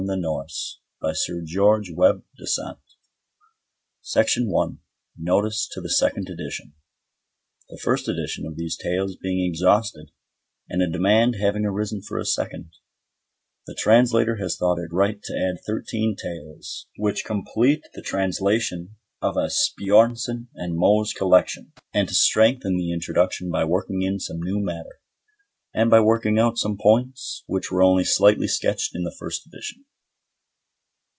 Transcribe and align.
THE 0.07 0.15
DANCING 0.15 1.45
GANG 1.45 1.85
FOOTNOTES 1.93 2.55
TO 2.55 4.17
INTRODUCTION 4.17 4.79
Notice 5.15 5.69
to 5.73 5.79
the 5.79 5.89
Second 5.91 6.27
Edition 6.27 6.73
The 7.69 7.77
first 7.77 8.07
edition 8.07 8.47
of 8.47 8.55
these 8.55 8.75
Tales 8.75 9.15
being 9.15 9.47
exhausted, 9.47 10.09
and 10.67 10.81
a 10.81 10.89
demand 10.89 11.35
having 11.35 11.65
arisen 11.65 12.01
for 12.01 12.17
a 12.17 12.25
second, 12.25 12.71
the 13.67 13.75
Translator 13.77 14.37
has 14.37 14.57
thought 14.57 14.79
it 14.79 14.91
right 14.91 15.21
to 15.21 15.33
add 15.37 15.63
thirteen 15.63 16.15
tales, 16.15 16.87
which 16.97 17.23
complete 17.23 17.83
the 17.93 18.01
translation 18.01 18.95
of 19.21 19.35
Asbjörnsen 19.35 20.47
and 20.55 20.77
Moe's 20.77 21.13
collection, 21.13 21.73
and 21.93 22.07
to 22.07 22.15
strengthen 22.15 22.75
the 22.75 22.91
Introduction 22.91 23.51
by 23.51 23.65
working 23.65 24.01
in 24.01 24.19
some 24.19 24.41
new 24.41 24.59
matter, 24.59 24.99
and 25.75 25.91
by 25.91 25.99
working 26.01 26.39
out 26.39 26.57
some 26.57 26.75
points 26.75 27.43
which 27.45 27.71
were 27.71 27.83
only 27.83 28.03
slightly 28.03 28.47
sketched 28.47 28.93
in 28.95 29.03
the 29.03 29.15
first 29.15 29.45
edition. 29.45 29.85